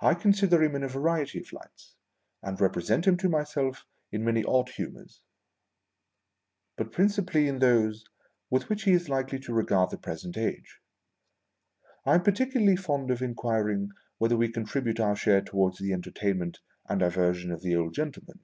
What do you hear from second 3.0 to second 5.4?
him to myself in many odd humours,